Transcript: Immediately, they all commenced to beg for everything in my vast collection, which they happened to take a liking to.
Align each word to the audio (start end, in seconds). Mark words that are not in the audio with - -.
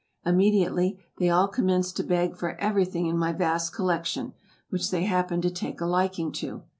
Immediately, 0.25 0.99
they 1.19 1.29
all 1.29 1.47
commenced 1.47 1.95
to 1.97 2.03
beg 2.03 2.35
for 2.35 2.59
everything 2.59 3.05
in 3.05 3.19
my 3.19 3.31
vast 3.31 3.75
collection, 3.75 4.33
which 4.71 4.89
they 4.89 5.03
happened 5.03 5.43
to 5.43 5.51
take 5.51 5.79
a 5.79 5.85
liking 5.85 6.31
to. 6.31 6.63